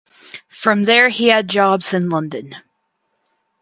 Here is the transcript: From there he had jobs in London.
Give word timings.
From 0.49 0.85
there 0.85 1.09
he 1.09 1.27
had 1.27 1.47
jobs 1.47 1.93
in 1.93 2.09
London. 2.09 2.55